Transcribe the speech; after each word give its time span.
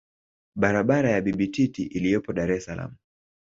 Barabara 0.55 1.09
ya 1.11 1.21
Bibi 1.21 1.47
Titi 1.47 1.83
iliyopo 1.87 2.33
Dar 2.33 2.51
es 2.51 2.65
salaam 2.65 2.95